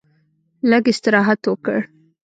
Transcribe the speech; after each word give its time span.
لږ 0.69 0.83
استراحت 0.91 1.41
وکړ. 1.51 1.79